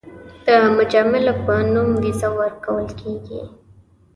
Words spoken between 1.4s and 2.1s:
په نوم